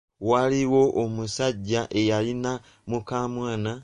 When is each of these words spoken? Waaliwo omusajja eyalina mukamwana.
Waaliwo 0.29 0.81
omusajja 1.03 1.81
eyalina 1.99 2.51
mukamwana. 2.89 3.71